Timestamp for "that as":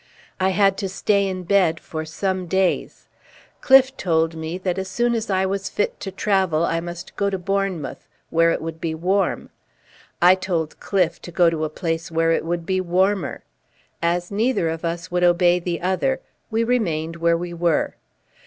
4.57-4.87